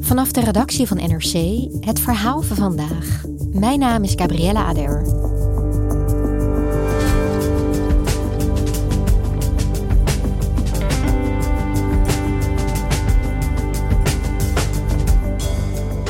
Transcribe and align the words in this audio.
Vanaf 0.00 0.32
de 0.32 0.40
redactie 0.40 0.86
van 0.86 0.96
NRC 0.96 1.66
het 1.80 2.00
verhaal 2.00 2.42
van 2.42 2.56
vandaag. 2.56 3.24
Mijn 3.52 3.78
naam 3.78 4.02
is 4.02 4.12
Gabriella 4.16 4.64
Ader. 4.64 5.06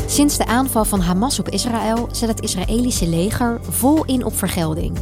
Sinds 0.07 0.37
de 0.37 0.47
aanval 0.47 0.85
van 0.85 1.01
Hamas 1.01 1.39
op 1.39 1.49
Israël 1.49 2.09
zet 2.13 2.29
het 2.29 2.41
Israëlische 2.41 3.09
leger 3.09 3.61
vol 3.63 4.05
in 4.05 4.25
op 4.25 4.37
vergelding. 4.37 4.97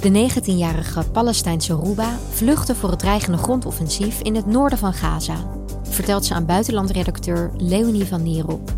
De 0.00 0.30
19-jarige 0.30 1.04
Palestijnse 1.12 1.76
Ruba 1.76 2.18
vluchtte 2.30 2.74
voor 2.74 2.90
het 2.90 2.98
dreigende 2.98 3.38
grondoffensief 3.38 4.20
in 4.20 4.34
het 4.34 4.46
noorden 4.46 4.78
van 4.78 4.92
Gaza, 4.92 5.59
vertelt 6.00 6.24
ze 6.24 6.34
aan 6.34 6.46
buitenlandredacteur 6.46 7.50
Leonie 7.56 8.04
van 8.04 8.22
Nierop. 8.22 8.70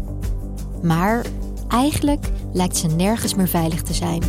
Maar 0.83 1.25
eigenlijk 1.69 2.27
lijkt 2.53 2.77
ze 2.77 2.87
nergens 2.87 3.35
meer 3.35 3.49
veilig 3.49 3.83
te 3.83 3.95
zijn. 3.95 4.23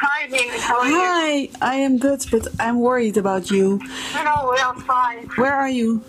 Hi, 0.00 0.28
David. 0.30 0.62
How 0.62 0.78
are 0.78 0.88
you? 0.88 1.00
Hi, 1.00 1.50
I 1.62 1.84
am 1.84 2.00
good, 2.00 2.30
but 2.30 2.50
I'm 2.60 2.76
worried 2.76 3.16
about 3.16 3.48
you. 3.48 3.68
No, 4.24 4.50
we 4.50 4.60
are 4.64 4.74
fine. 4.80 5.26
Where 5.36 5.54
are 5.54 5.72
you? 5.72 6.00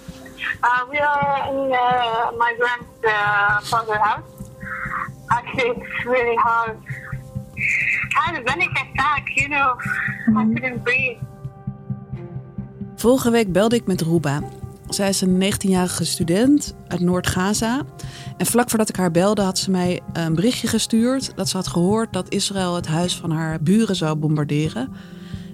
Uh, 0.63 0.89
we 0.89 0.99
are 0.99 1.49
in 1.49 1.71
uh, 1.71 2.31
my 2.37 2.55
grandfather's 3.03 3.97
house. 3.97 4.23
Actually, 5.27 5.69
it's 5.69 6.05
really 6.05 6.35
hard. 6.35 6.77
Panic 8.45 8.69
attack, 8.69 9.29
you 9.35 9.47
know. 9.47 9.75
I 10.41 10.53
couldn't 10.53 10.83
breathe. 10.83 11.17
Vorige 12.95 13.29
week 13.31 13.51
belde 13.51 13.75
ik 13.75 13.85
met 13.85 14.01
Ruba. 14.01 14.41
Zij 14.89 15.09
is 15.09 15.21
een 15.21 15.53
19-jarige 15.53 16.05
student 16.05 16.75
uit 16.87 16.99
Noord-Gaza. 16.99 17.81
En 18.37 18.45
vlak 18.45 18.69
voordat 18.69 18.89
ik 18.89 18.95
haar 18.95 19.11
belde 19.11 19.41
had 19.41 19.57
ze 19.57 19.71
mij 19.71 20.01
een 20.13 20.35
berichtje 20.35 20.67
gestuurd... 20.67 21.35
dat 21.35 21.49
ze 21.49 21.57
had 21.57 21.67
gehoord 21.67 22.13
dat 22.13 22.29
Israël 22.29 22.75
het 22.75 22.87
huis 22.87 23.15
van 23.15 23.31
haar 23.31 23.61
buren 23.61 23.95
zou 23.95 24.15
bombarderen. 24.15 24.93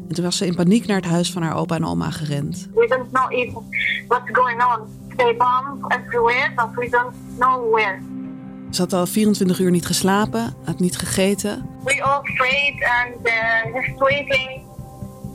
En 0.08 0.16
toen 0.16 0.23
was 0.23 0.38
ze 0.38 0.45
in 0.45 0.56
paniek 0.56 0.88
naar 0.88 0.95
het 0.95 1.06
huis 1.06 1.31
van 1.31 1.41
haar 1.41 1.56
opa 1.56 1.75
en 1.75 1.86
oma 1.86 2.11
gerend. 2.11 2.69
We 2.73 2.88
don't 2.88 3.11
know 3.11 3.31
even 3.31 3.63
what's 4.08 4.30
going 4.31 4.63
on. 4.63 4.98
They 5.20 5.36
bomb 5.36 5.86
everywhere, 5.88 6.53
but 6.56 6.75
we 6.75 6.89
don't 6.89 7.14
know 7.38 7.72
where. 7.72 8.00
Ze 8.70 8.81
had 8.81 8.94
al 8.94 9.06
24 9.06 9.59
uur 9.59 9.72
niet 9.72 9.86
geslapen, 9.86 10.53
had 10.66 10.80
niet 10.80 10.98
gegeten. 10.98 11.66
We 11.84 12.03
all 12.03 12.20
afraid 12.20 12.84
and 12.84 13.28
uh, 13.28 13.81
just 13.81 14.00
waiting 14.00 14.62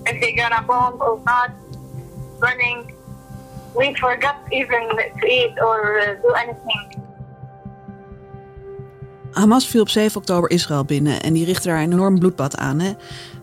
if 0.02 0.20
they're 0.20 0.42
gonna 0.42 0.62
bomb 0.66 1.00
or 1.00 1.18
not. 1.24 1.50
Running. 2.38 2.94
We 3.74 3.90
forgot 3.94 4.34
even 4.48 4.88
to 5.20 5.26
eat 5.26 5.62
or 5.62 5.96
uh, 5.96 6.22
do 6.22 6.28
anything. 6.28 7.02
Hamas 9.32 9.66
viel 9.66 9.80
op 9.80 9.88
7 9.88 10.16
oktober 10.16 10.50
Israël 10.50 10.84
binnen 10.84 11.22
en 11.22 11.32
die 11.32 11.44
richtte 11.44 11.68
daar 11.68 11.82
een 11.82 11.92
enorm 11.92 12.18
bloedbad 12.18 12.56
aan. 12.56 12.80
Hè. 12.80 12.92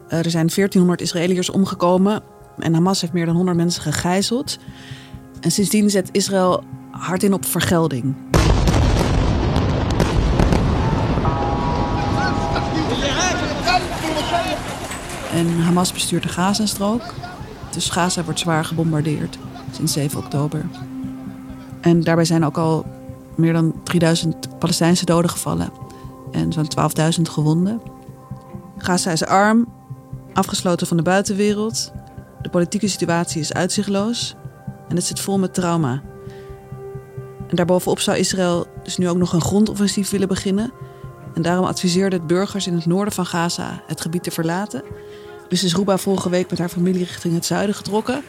Eh, 0.08 0.18
er 0.18 0.30
zijn 0.30 0.48
1400 0.48 1.02
Israëliërs 1.02 1.50
omgekomen 1.50 2.24
en 2.58 2.74
Hamas 2.74 3.02
heeft 3.02 3.14
meer 3.14 3.26
dan 3.26 3.36
100 3.36 3.58
mensen 3.58 3.82
gegijzeld. 3.82 4.58
En 5.42 5.52
sindsdien 5.52 5.90
zet 5.90 6.10
Israël 6.12 6.64
hard 6.92 7.24
in 7.24 7.34
op 7.34 7.46
vergelding. 7.46 8.16
En 15.34 15.60
Hamas 15.60 15.94
bestuurt 15.94 16.24
de 16.24 16.30
Gazastrook. 16.30 17.02
Dus 17.72 17.90
Gaza 17.90 18.24
wordt 18.24 18.40
zwaar 18.40 18.66
gebombardeerd 18.66 19.38
sinds 19.72 19.94
7 19.94 20.20
oktober. 20.20 20.66
En 21.82 22.02
daarbij 22.04 22.26
zijn 22.26 22.46
ook 22.46 22.58
al 22.58 22.86
meer 23.36 23.54
dan 23.54 23.84
3000 23.84 24.60
Palestijnse 24.60 25.06
doden 25.06 25.30
gevallen 25.30 25.72
en 26.32 26.54
zo'n 26.54 26.72
12.000 27.18 27.22
gewonden. 27.22 27.82
Gaza 28.78 29.12
is 29.12 29.26
arm, 29.26 29.68
afgesloten 30.34 30.88
van 30.88 30.98
de 30.98 31.04
buitenwereld. 31.04 31.92
De 32.42 32.50
politieke 32.50 32.88
situatie 32.88 33.42
is 33.42 33.54
uitzichtloos 33.54 34.36
en 34.92 34.98
het 34.98 35.06
zit 35.06 35.20
vol 35.20 35.40
met 35.40 35.54
trauma. 35.54 36.02
En 37.48 37.56
daarbovenop 37.56 38.00
zou 38.00 38.18
Israël 38.18 38.68
dus 38.84 38.98
nu 38.98 39.10
ook 39.10 39.18
nog 39.18 39.34
een 39.34 39.42
grondoffensief 39.42 40.10
willen 40.10 40.28
beginnen. 40.28 40.72
En 41.34 41.42
daarom 41.42 41.66
adviseerde 41.66 42.16
het 42.16 42.28
burgers 42.28 42.68
in 42.68 42.74
het 42.74 42.86
noorden 42.86 43.14
van 43.14 43.26
Gaza 43.26 43.84
het 43.88 44.02
gebied 44.02 44.24
te 44.24 44.32
verlaten. 44.32 44.84
Dus 45.48 45.64
is 45.64 45.76
Ruba 45.76 45.98
vorige 45.98 46.30
week 46.30 46.50
met 46.50 46.60
haar 46.60 46.70
familie 46.70 47.04
richting 47.06 47.34
het 47.34 47.46
zuiden 47.46 47.76
getrokken. 47.76 48.24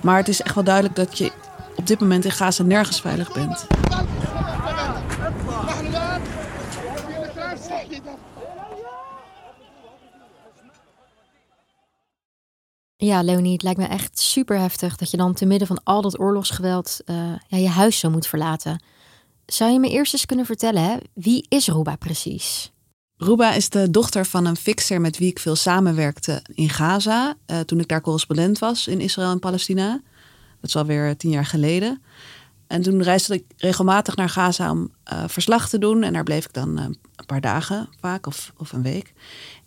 Maar 0.00 0.16
het 0.16 0.28
is 0.28 0.42
echt 0.42 0.54
wel 0.54 0.64
duidelijk 0.64 0.96
dat 0.96 1.18
je 1.18 1.32
op 1.76 1.86
dit 1.86 2.00
moment 2.00 2.24
in 2.24 2.30
Gaza 2.30 2.62
nergens 2.62 3.00
veilig 3.00 3.32
bent. 3.32 3.66
Ja, 13.04 13.22
Leonie, 13.22 13.52
het 13.52 13.62
lijkt 13.62 13.78
me 13.78 13.86
echt 13.86 14.18
super 14.18 14.58
heftig 14.58 14.96
dat 14.96 15.10
je 15.10 15.16
dan 15.16 15.34
te 15.34 15.46
midden 15.46 15.68
van 15.68 15.80
al 15.82 16.02
dat 16.02 16.18
oorlogsgeweld 16.20 17.00
eh, 17.04 17.32
ja, 17.48 17.56
je 17.56 17.68
huis 17.68 17.98
zo 17.98 18.10
moet 18.10 18.26
verlaten. 18.26 18.82
Zou 19.46 19.72
je 19.72 19.78
me 19.78 19.88
eerst 19.88 20.12
eens 20.12 20.26
kunnen 20.26 20.46
vertellen, 20.46 21.00
wie 21.14 21.46
is 21.48 21.66
Ruba 21.68 21.96
precies? 21.96 22.72
Ruba 23.16 23.52
is 23.52 23.68
de 23.68 23.90
dochter 23.90 24.26
van 24.26 24.44
een 24.44 24.56
fixer 24.56 25.00
met 25.00 25.18
wie 25.18 25.30
ik 25.30 25.38
veel 25.38 25.56
samenwerkte 25.56 26.42
in 26.54 26.68
Gaza. 26.68 27.36
eh, 27.46 27.60
toen 27.60 27.80
ik 27.80 27.88
daar 27.88 28.00
correspondent 28.00 28.58
was 28.58 28.86
in 28.86 29.00
Israël 29.00 29.30
en 29.30 29.38
Palestina. 29.38 29.90
Dat 30.60 30.70
is 30.70 30.76
alweer 30.76 31.16
tien 31.16 31.30
jaar 31.30 31.46
geleden. 31.46 32.02
En 32.66 32.82
toen 32.82 33.02
reisde 33.02 33.34
ik 33.34 33.44
regelmatig 33.56 34.16
naar 34.16 34.28
Gaza 34.28 34.70
om 34.70 34.92
eh, 35.02 35.24
verslag 35.26 35.68
te 35.68 35.78
doen. 35.78 36.02
En 36.02 36.12
daar 36.12 36.24
bleef 36.24 36.44
ik 36.44 36.52
dan 36.52 36.78
een 36.78 36.98
paar 37.26 37.40
dagen 37.40 37.88
vaak 38.00 38.26
of, 38.26 38.52
of 38.56 38.72
een 38.72 38.82
week. 38.82 39.12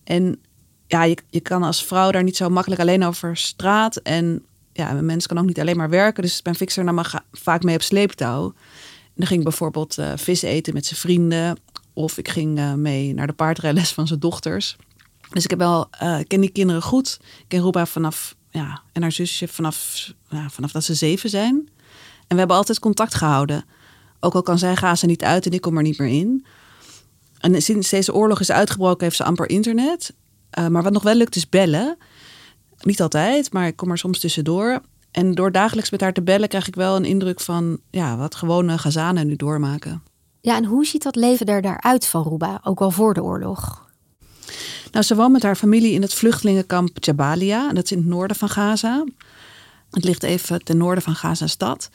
En 0.04 0.40
ja, 0.88 1.04
je, 1.30 1.40
kan 1.40 1.64
als 1.64 1.86
vrouw 1.86 2.12
daar 2.12 2.24
niet 2.24 2.38
zo 2.38 2.50
makkelijk 2.50 2.82
alleen 2.82 3.06
over 3.06 3.38
straat. 3.38 3.96
En 3.96 4.46
ja, 4.74 4.92
een 4.92 5.06
mens 5.06 5.28
kan 5.28 5.38
ook 5.38 5.46
niet 5.46 5.60
alleen 5.60 5.78
maar 5.78 5.90
werken. 5.90 6.24
Dus 6.24 6.42
mijn 6.44 6.56
fixer 6.56 6.84
nam 6.84 6.96
me 6.96 7.22
vaak 7.32 7.64
mee 7.64 7.76
op 7.76 7.82
sleeptouw. 7.82 8.54
Dan 9.16 9.28
ging 9.28 9.40
ik 9.40 9.46
bijvoorbeeld 9.46 9.98
eh, 9.98 10.12
vis 10.16 10.42
eten 10.42 10.74
met 10.74 10.86
zijn 10.86 11.00
vrienden. 11.00 11.58
Of 11.94 12.18
ik 12.18 12.28
ging 12.28 12.58
eh, 12.58 12.74
mee 12.74 13.14
naar 13.14 13.28
de 13.28 13.34
paardrijles 13.34 13.92
van 13.94 14.08
zijn 14.08 14.20
dochters. 14.20 14.76
Dus 15.30 15.44
ik 15.44 15.50
heb 15.50 15.60
wel, 15.60 15.90
ik 16.20 16.28
ken 16.28 16.42
die 16.42 16.52
kinderen 16.52 16.82
goed. 16.82 17.18
Ik 17.22 17.46
ken 17.48 17.62
Ruba 17.62 17.86
vanaf, 17.86 18.36
ja, 18.52 18.82
en 18.92 19.02
haar 19.02 19.12
zusje 19.12 19.48
vanaf, 19.48 20.08
ja, 20.30 20.50
vanaf 20.50 20.72
dat 20.72 20.84
ze 20.84 20.94
zeven 20.94 21.30
zijn. 21.30 21.70
En 22.28 22.34
we 22.34 22.38
hebben 22.38 22.56
altijd 22.56 22.80
contact 22.80 23.14
gehouden. 23.14 23.66
Ook 24.20 24.34
al 24.34 24.42
kan 24.42 24.58
zij 24.58 24.76
Gaza 24.76 25.06
niet 25.06 25.24
uit 25.24 25.46
en 25.46 25.52
ik 25.52 25.62
kom 25.62 25.78
er 25.78 25.84
niet 25.84 25.98
meer 25.98 26.08
in. 26.10 26.46
En 27.40 27.62
sinds 27.62 27.90
deze 27.90 28.14
oorlog 28.14 28.40
is 28.40 28.52
uitgebroken, 28.52 29.04
heeft 29.04 29.16
ze 29.16 29.24
amper 29.24 29.50
internet. 29.50 30.14
Eh, 30.50 30.68
maar 30.68 30.84
wat 30.84 30.94
nog 30.94 31.04
wel 31.04 31.16
lukt 31.16 31.36
is 31.36 31.50
bellen. 31.50 31.98
Niet 32.82 33.02
altijd, 33.02 33.54
maar 33.54 33.68
ik 33.68 33.76
kom 33.76 33.92
er 33.92 33.98
soms 33.98 34.20
tussendoor. 34.20 34.82
En 35.12 35.36
door 35.36 35.52
dagelijks 35.52 35.90
met 35.90 36.02
haar 36.02 36.14
te 36.14 36.22
bellen 36.22 36.50
krijg 36.50 36.68
ik 36.68 36.76
wel 36.76 36.96
een 36.96 37.06
indruk 37.06 37.40
van 37.40 37.80
ja, 37.92 38.18
wat 38.18 38.36
gewone 38.36 38.78
Gazanen 38.78 39.28
nu 39.28 39.36
doormaken. 39.36 40.04
Ja, 40.42 40.56
en 40.56 40.66
hoe 40.66 40.86
ziet 40.86 41.04
dat 41.04 41.16
leven 41.16 41.46
er 41.46 41.62
daaruit 41.62 42.08
van 42.08 42.24
Ruba, 42.24 42.60
ook 42.64 42.82
al 42.82 42.92
voor 42.92 43.14
de 43.14 43.24
oorlog? 43.24 43.86
Nou, 44.92 45.06
ze 45.06 45.16
woont 45.16 45.32
met 45.32 45.44
haar 45.44 45.56
familie 45.56 45.94
in 45.94 46.02
het 46.02 46.14
vluchtelingenkamp 46.14 47.04
Jabalia. 47.04 47.70
En 47.70 47.76
dat 47.76 47.84
is 47.84 47.92
in 47.92 47.98
het 47.98 48.08
noorden 48.08 48.38
van 48.38 48.50
Gaza. 48.50 49.04
Het 49.92 50.04
ligt 50.04 50.24
even 50.24 50.64
ten 50.64 50.78
noorden 50.78 51.04
van 51.04 51.16
Gaza-stad. 51.16 51.90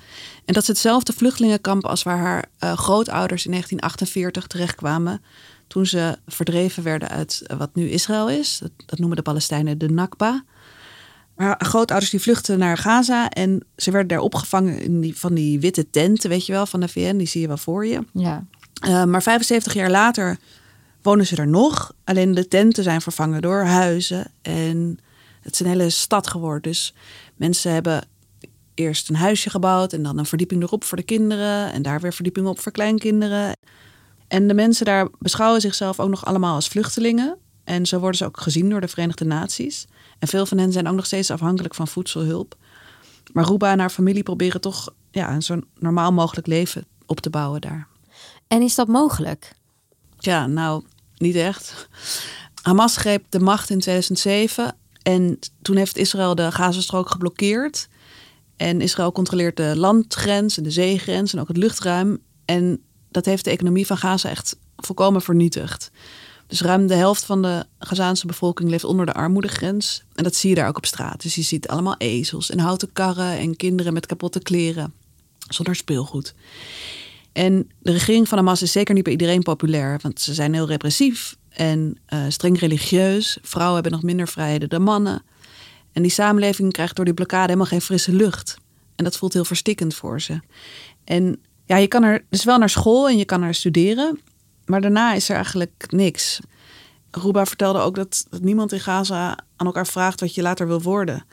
En 0.45 0.55
dat 0.55 0.63
is 0.63 0.69
hetzelfde 0.69 1.13
vluchtelingenkamp 1.13 1.85
als 1.85 2.03
waar 2.03 2.19
haar 2.19 2.45
eh, 2.59 2.73
grootouders 2.73 3.45
in 3.45 3.51
1948 3.51 4.47
terechtkwamen. 4.47 5.23
Toen 5.73 5.87
ze 5.87 6.19
verdreven 6.27 6.83
werden 6.83 7.09
uit 7.09 7.43
eh, 7.47 7.57
wat 7.57 7.75
nu 7.75 7.89
Israël 7.89 8.31
is. 8.31 8.59
Dat, 8.59 8.71
dat 8.87 8.99
noemen 8.99 9.17
de 9.17 9.23
Palestijnen 9.23 9.79
de 9.79 9.89
Nakba. 9.89 10.45
Maar 11.37 11.55
grootouders 11.59 12.11
die 12.11 12.21
vluchtten 12.21 12.59
naar 12.59 12.79
Gaza 12.79 13.29
en 13.29 13.65
ze 13.77 13.91
werden 13.91 14.09
daar 14.09 14.19
opgevangen 14.19 14.81
in 14.81 15.01
die, 15.01 15.19
van 15.19 15.35
die 15.35 15.61
witte 15.61 15.91
tenten, 15.91 16.31
weet 16.31 16.47
je 16.47 16.53
wel, 16.53 16.67
van 16.67 16.81
de 16.81 16.89
VN. 16.89 17.17
Die 17.17 17.27
zie 17.27 17.41
je 17.41 17.47
wel 17.47 17.57
voor 17.57 17.87
je. 17.87 18.05
Ja. 18.13 18.47
Uh, 18.87 19.05
maar 19.05 19.23
75 19.23 19.75
jaar 19.75 19.91
later 19.91 20.39
wonen 21.03 21.27
ze 21.27 21.37
er 21.37 21.49
nog. 21.49 21.95
Alleen 22.05 22.35
de 22.35 22.49
tenten 22.49 22.83
zijn 22.83 23.01
vervangen 23.01 23.43
door 23.43 23.65
huizen. 23.65 24.31
En 24.43 24.99
het 25.41 25.53
is 25.53 25.61
een 25.61 25.67
hele 25.67 25.91
stad 25.91 26.27
geworden. 26.27 26.63
Dus 26.63 26.95
mensen 27.37 27.73
hebben 27.73 28.05
eerst 28.75 29.09
een 29.09 29.17
huisje 29.17 29.51
gebouwd 29.51 29.93
en 29.93 30.03
dan 30.03 30.19
een 30.19 30.27
verdieping 30.27 30.63
erop 30.63 30.85
voor 30.85 30.97
de 30.97 31.03
kinderen. 31.03 31.73
En 31.73 31.83
daar 31.83 32.01
weer 32.01 32.13
verdieping 32.13 32.47
op 32.47 32.61
voor 32.61 32.73
kleinkinderen. 32.73 33.53
En 34.33 34.49
de 34.49 34.55
mensen 34.55 34.85
daar 34.85 35.09
beschouwen 35.19 35.61
zichzelf 35.61 36.01
ook 36.01 36.09
nog 36.09 36.25
allemaal 36.25 36.55
als 36.55 36.69
vluchtelingen. 36.69 37.39
En 37.65 37.87
zo 37.87 37.99
worden 37.99 38.17
ze 38.17 38.25
ook 38.25 38.41
gezien 38.41 38.69
door 38.69 38.81
de 38.81 38.89
Verenigde 38.89 39.25
Naties. 39.25 39.87
En 40.19 40.29
veel 40.29 40.47
van 40.47 40.59
hen 40.59 40.73
zijn 40.73 40.89
ook 40.89 40.95
nog 40.95 41.07
steeds 41.07 41.31
afhankelijk 41.31 41.75
van 41.75 41.89
voedselhulp. 41.89 42.57
Maar 43.33 43.45
Ruba 43.45 43.73
en 43.73 43.79
haar 43.79 43.91
familie 43.91 44.23
proberen 44.23 44.61
toch 44.61 44.95
ja, 45.11 45.35
een 45.35 45.43
zo 45.43 45.61
normaal 45.79 46.13
mogelijk 46.13 46.47
leven 46.47 46.85
op 47.07 47.21
te 47.21 47.31
bouwen 47.31 47.61
daar. 47.61 47.87
En 48.49 48.63
is 48.63 48.75
dat 48.75 48.89
mogelijk? 48.89 49.53
Ja, 50.19 50.47
nou, 50.47 50.85
niet 51.17 51.37
echt. 51.37 51.89
Hamas 52.63 52.97
greep 52.97 53.25
de 53.29 53.41
macht 53.41 53.71
in 53.71 53.81
2007 53.81 54.77
en 55.03 55.39
toen 55.63 55.77
heeft 55.77 55.97
Israël 55.97 56.35
de 56.35 56.53
Gazastrook 56.53 57.11
geblokkeerd. 57.11 57.89
En 58.57 58.81
Israël 58.81 59.13
controleert 59.13 59.57
de 59.57 59.77
landgrens 59.77 60.57
en 60.57 60.63
de 60.63 60.71
zeegrens 60.71 61.33
en 61.33 61.41
ook 61.41 61.49
het 61.49 61.57
luchtruim. 61.57 62.19
En 62.45 62.83
dat 63.13 63.25
heeft 63.25 63.45
de 63.45 63.51
economie 63.51 63.87
van 63.87 63.97
Gaza 63.97 64.29
echt 64.29 64.57
volkomen 64.77 65.23
vernietigd. 65.23 65.91
Dus 66.47 66.61
ruim 66.61 66.87
de 66.87 66.95
helft 66.95 67.25
van 67.25 67.43
de 67.43 67.67
Gazaanse 67.79 68.27
bevolking 68.27 68.71
leeft 68.71 68.85
onder 68.85 69.07
de 69.07 69.13
armoedegrens. 69.13 70.03
En 70.15 70.25
dat 70.25 70.35
zie 70.35 70.51
je 70.51 70.57
daar 70.57 70.69
ook 70.69 70.77
op 70.77 70.87
straat. 70.87 71.23
Dus 71.23 71.35
je 71.35 71.43
ziet 71.43 71.69
allemaal 71.69 71.95
ezels 71.99 72.51
en 72.51 72.59
houten 72.59 72.93
karren 72.93 73.39
en 73.39 73.57
kinderen 73.57 73.93
met 73.93 74.07
kapotte 74.07 74.41
kleren. 74.41 74.93
Zonder 75.49 75.77
speelgoed. 75.77 76.35
En 77.33 77.71
de 77.79 77.93
regering 77.93 78.29
van 78.29 78.39
Hamas 78.39 78.63
is 78.63 78.73
zeker 78.73 78.95
niet 78.95 79.03
bij 79.03 79.13
iedereen 79.13 79.43
populair. 79.43 79.99
Want 80.03 80.21
ze 80.21 80.35
zijn 80.35 80.55
heel 80.55 80.67
repressief 80.67 81.37
en 81.49 81.99
uh, 82.09 82.25
streng 82.29 82.59
religieus. 82.59 83.39
Vrouwen 83.43 83.75
hebben 83.75 83.93
nog 83.93 84.03
minder 84.03 84.29
vrijheden 84.29 84.69
dan 84.69 84.83
mannen. 84.83 85.23
En 85.93 86.03
die 86.03 86.11
samenleving 86.11 86.73
krijgt 86.73 86.97
door 86.97 87.05
die 87.05 87.15
blokkade 87.15 87.47
helemaal 87.47 87.67
geen 87.67 87.81
frisse 87.81 88.13
lucht. 88.13 88.57
En 88.97 89.05
dat 89.05 89.17
voelt 89.17 89.33
heel 89.33 89.45
verstikkend 89.45 89.95
voor 89.95 90.21
ze. 90.21 90.41
En 91.05 91.41
ja, 91.65 91.77
je 91.77 91.89
kan 91.89 92.03
er 92.03 92.25
dus 92.29 92.45
wel 92.45 92.59
naar 92.59 92.71
school 92.71 93.09
en 93.09 93.17
je 93.17 93.25
kan 93.25 93.43
er 93.43 93.55
studeren. 93.55 94.21
Maar 94.65 94.81
daarna 94.81 95.13
is 95.13 95.29
er 95.29 95.35
eigenlijk 95.35 95.87
niks. 95.89 96.41
Ruba 97.11 97.47
vertelde 97.47 97.79
ook 97.79 97.95
dat, 97.95 98.27
niemand 98.41 98.73
in 98.73 98.81
Gaza 98.81 99.39
aan 99.57 99.67
elkaar 99.67 99.87
vraagt 99.87 100.21
wat 100.21 100.35
je 100.35 100.43
later 100.43 100.67
wil 100.67 100.83
worden. 100.83 101.25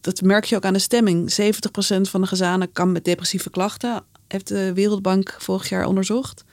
Dat 0.00 0.22
merk 0.22 0.44
je 0.44 0.56
ook 0.56 0.64
aan 0.64 0.72
de 0.72 0.78
stemming. 0.78 1.30
70% 1.30 2.00
van 2.00 2.20
de 2.20 2.26
Gazanen 2.26 2.72
kan 2.72 2.92
met 2.92 3.04
depressieve 3.04 3.50
klachten, 3.50 4.04
heeft 4.28 4.48
de 4.48 4.72
Wereldbank 4.72 5.36
vorig 5.38 5.68
jaar 5.68 5.86
onderzocht. 5.86 6.44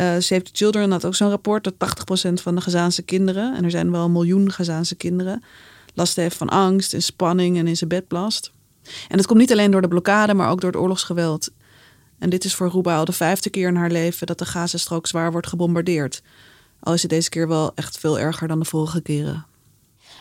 Uh, 0.00 0.06
Save 0.18 0.42
the 0.42 0.50
Children 0.52 0.90
had 0.90 1.04
ook 1.04 1.14
zo'n 1.14 1.28
rapport 1.28 1.64
dat 1.64 1.74
80% 2.30 2.32
van 2.42 2.54
de 2.54 2.60
Gazaanse 2.60 3.02
kinderen, 3.02 3.56
en 3.56 3.64
er 3.64 3.70
zijn 3.70 3.90
wel 3.90 4.04
een 4.04 4.12
miljoen 4.12 4.52
Gazaanse 4.52 4.94
kinderen, 4.94 5.42
last 5.94 6.16
heeft 6.16 6.36
van 6.36 6.48
angst 6.48 6.94
en 6.94 7.02
spanning 7.02 7.58
en 7.58 7.66
in 7.66 7.76
zijn 7.76 7.90
bed 7.90 8.08
blast. 8.08 8.52
En 9.08 9.16
dat 9.16 9.26
komt 9.26 9.38
niet 9.38 9.52
alleen 9.52 9.70
door 9.70 9.82
de 9.82 9.88
blokkade, 9.88 10.34
maar 10.34 10.50
ook 10.50 10.60
door 10.60 10.70
het 10.70 10.80
oorlogsgeweld. 10.80 11.50
En 12.18 12.30
dit 12.30 12.44
is 12.44 12.54
voor 12.54 12.70
Ruba 12.70 12.96
al 12.96 13.04
de 13.04 13.12
vijfde 13.12 13.50
keer 13.50 13.68
in 13.68 13.76
haar 13.76 13.90
leven 13.90 14.26
dat 14.26 14.38
de 14.38 14.44
Gazastrook 14.44 15.06
zwaar 15.06 15.32
wordt 15.32 15.46
gebombardeerd. 15.46 16.22
Al 16.80 16.92
is 16.92 17.02
het 17.02 17.10
deze 17.10 17.28
keer 17.28 17.48
wel 17.48 17.72
echt 17.74 17.98
veel 17.98 18.18
erger 18.18 18.48
dan 18.48 18.58
de 18.58 18.64
vorige 18.64 19.00
keren. 19.00 19.46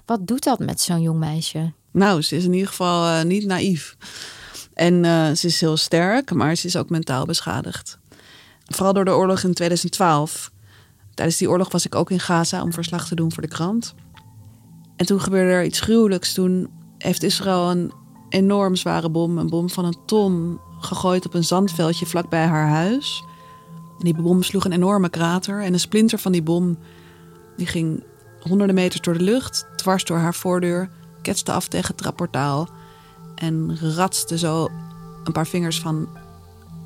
Wat 0.05 0.27
doet 0.27 0.43
dat 0.43 0.59
met 0.59 0.81
zo'n 0.81 1.01
jong 1.01 1.19
meisje? 1.19 1.73
Nou, 1.91 2.21
ze 2.21 2.35
is 2.35 2.43
in 2.43 2.53
ieder 2.53 2.67
geval 2.67 3.05
uh, 3.05 3.23
niet 3.23 3.45
naïef. 3.45 3.97
En 4.73 5.03
uh, 5.03 5.31
ze 5.31 5.47
is 5.47 5.61
heel 5.61 5.77
sterk, 5.77 6.33
maar 6.33 6.55
ze 6.55 6.67
is 6.67 6.75
ook 6.75 6.89
mentaal 6.89 7.25
beschadigd. 7.25 7.97
Vooral 8.65 8.93
door 8.93 9.05
de 9.05 9.15
oorlog 9.15 9.43
in 9.43 9.53
2012. 9.53 10.51
Tijdens 11.13 11.37
die 11.37 11.49
oorlog 11.49 11.71
was 11.71 11.85
ik 11.85 11.95
ook 11.95 12.11
in 12.11 12.19
Gaza 12.19 12.61
om 12.61 12.73
verslag 12.73 13.07
te 13.07 13.15
doen 13.15 13.31
voor 13.31 13.41
de 13.41 13.49
krant. 13.49 13.93
En 14.95 15.05
toen 15.05 15.21
gebeurde 15.21 15.51
er 15.51 15.65
iets 15.65 15.79
gruwelijks. 15.79 16.33
Toen 16.33 16.69
heeft 16.97 17.23
Israël 17.23 17.69
een 17.69 17.91
enorm 18.29 18.75
zware 18.75 19.09
bom, 19.09 19.37
een 19.37 19.49
bom 19.49 19.69
van 19.69 19.85
een 19.85 19.97
ton, 20.05 20.59
gegooid 20.79 21.25
op 21.25 21.33
een 21.33 21.43
zandveldje 21.43 22.05
vlakbij 22.05 22.45
haar 22.45 22.67
huis. 22.67 23.23
En 23.97 24.03
die 24.03 24.15
bom 24.15 24.43
sloeg 24.43 24.65
een 24.65 24.71
enorme 24.71 25.09
krater 25.09 25.63
en 25.63 25.73
een 25.73 25.79
splinter 25.79 26.19
van 26.19 26.31
die 26.31 26.43
bom 26.43 26.77
die 27.57 27.67
ging 27.67 28.03
honderden 28.39 28.75
meters 28.75 29.01
door 29.01 29.17
de 29.17 29.23
lucht, 29.23 29.67
dwars 29.75 30.03
door 30.03 30.17
haar 30.17 30.35
voordeur, 30.35 30.89
ketste 31.21 31.51
af 31.51 31.67
tegen 31.67 31.87
het 31.87 31.97
trapportaal 31.97 32.69
en 33.35 33.77
ratste 33.95 34.37
zo 34.37 34.69
een 35.23 35.33
paar 35.33 35.47
vingers 35.47 35.79
van 35.79 36.09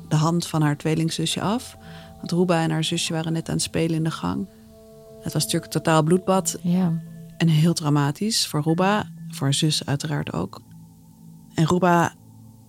de 0.08 0.16
hand 0.16 0.46
van 0.46 0.62
haar 0.62 0.76
tweelingzusje 0.76 1.40
af. 1.40 1.76
Want 2.16 2.32
Ruba 2.32 2.62
en 2.62 2.70
haar 2.70 2.84
zusje 2.84 3.12
waren 3.12 3.32
net 3.32 3.48
aan 3.48 3.54
het 3.54 3.62
spelen 3.62 3.96
in 3.96 4.04
de 4.04 4.10
gang. 4.10 4.48
Het 5.20 5.32
was 5.32 5.44
natuurlijk 5.44 5.64
een 5.64 5.82
totaal 5.82 6.02
bloedbad. 6.02 6.58
Ja. 6.62 7.02
En 7.36 7.48
heel 7.48 7.72
dramatisch 7.72 8.46
voor 8.46 8.62
Ruba, 8.62 9.10
voor 9.28 9.46
haar 9.46 9.54
zus 9.54 9.86
uiteraard 9.86 10.32
ook. 10.32 10.60
En 11.54 11.66
Ruba, 11.66 12.14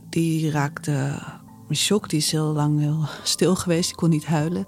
die 0.10 0.52
raakte 0.52 1.22
een 1.70 1.76
shock. 1.76 2.10
Die 2.10 2.20
is 2.20 2.32
heel 2.32 2.54
lang 2.54 2.80
heel 2.80 3.06
stil 3.24 3.56
geweest. 3.56 3.88
Die 3.88 3.98
kon 3.98 4.10
niet 4.10 4.26
huilen. 4.26 4.68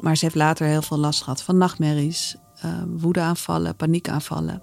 Maar 0.00 0.16
ze 0.16 0.24
heeft 0.24 0.36
later 0.36 0.66
heel 0.66 0.82
veel 0.82 0.98
last 0.98 1.22
gehad 1.22 1.42
van 1.42 1.56
nachtmerries, 1.56 2.36
uh, 2.64 2.82
woedeaanvallen, 2.86 3.76
paniekaanvallen. 3.76 4.62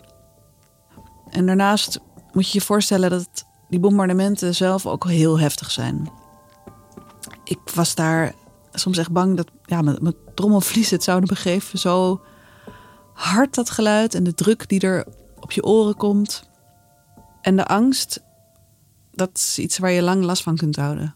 En 1.29 1.45
daarnaast 1.45 1.99
moet 2.31 2.51
je 2.51 2.59
je 2.59 2.65
voorstellen 2.65 3.09
dat 3.09 3.45
die 3.69 3.79
bombardementen 3.79 4.55
zelf 4.55 4.85
ook 4.85 5.07
heel 5.07 5.39
heftig 5.39 5.71
zijn. 5.71 6.09
Ik 7.43 7.59
was 7.73 7.95
daar 7.95 8.33
soms 8.73 8.97
echt 8.97 9.11
bang 9.11 9.37
dat 9.37 9.47
ja, 9.65 9.81
mijn, 9.81 9.97
mijn 10.01 10.15
trommelvlies 10.35 10.89
het 10.89 11.03
zouden 11.03 11.29
begeven. 11.29 11.79
Zo 11.79 12.21
hard 13.13 13.55
dat 13.55 13.69
geluid 13.69 14.15
en 14.15 14.23
de 14.23 14.33
druk 14.33 14.69
die 14.69 14.79
er 14.79 15.05
op 15.39 15.51
je 15.51 15.63
oren 15.63 15.95
komt. 15.95 16.49
En 17.41 17.55
de 17.55 17.65
angst, 17.65 18.21
dat 19.11 19.29
is 19.33 19.59
iets 19.59 19.77
waar 19.77 19.91
je 19.91 20.01
lang 20.01 20.23
last 20.23 20.43
van 20.43 20.57
kunt 20.57 20.75
houden. 20.75 21.15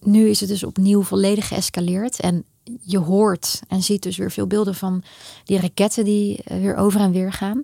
Nu 0.00 0.28
is 0.28 0.40
het 0.40 0.48
dus 0.48 0.64
opnieuw 0.64 1.02
volledig 1.02 1.48
geëscaleerd. 1.48 2.20
En 2.20 2.44
je 2.80 2.98
hoort 2.98 3.62
en 3.68 3.82
ziet 3.82 4.02
dus 4.02 4.16
weer 4.16 4.30
veel 4.30 4.46
beelden 4.46 4.74
van 4.74 5.02
die 5.44 5.60
raketten 5.60 6.04
die 6.04 6.42
eh, 6.42 6.60
weer 6.60 6.76
over 6.76 7.00
en 7.00 7.10
weer 7.10 7.32
gaan. 7.32 7.62